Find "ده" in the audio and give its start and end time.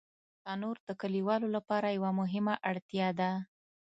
3.19-3.31